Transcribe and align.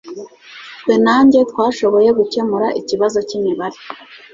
Twe 0.79 0.95
na 1.03 1.15
njye 1.25 1.39
twashoboye 1.51 2.09
gukemura 2.19 2.67
ikibazo 2.81 3.17
cyimibare 3.27 3.77